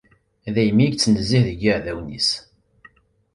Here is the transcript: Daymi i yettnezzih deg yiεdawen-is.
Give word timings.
Daymi 0.55 0.81
i 0.85 0.87
yettnezzih 0.87 1.43
deg 1.47 1.57
yiεdawen-is. 1.63 2.29